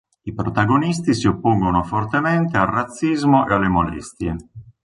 I 0.23 0.33
protagonisti 0.33 1.13
si 1.13 1.27
oppongono 1.27 1.83
fortemente 1.83 2.57
al 2.57 2.65
razzismo 2.65 3.47
e 3.47 3.53
alle 3.53 3.67
molestie. 3.67 4.35